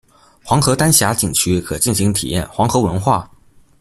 [0.43, 3.29] 黄河丹霞景区可尽情体验黄河文化。